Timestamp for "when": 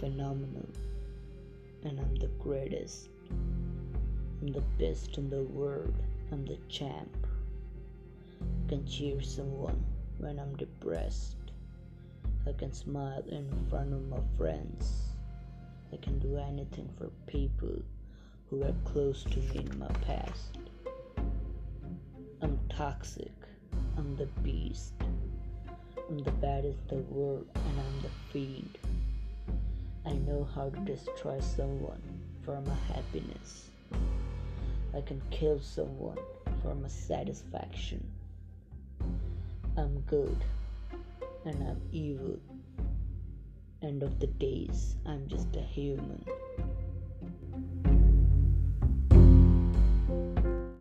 10.16-10.38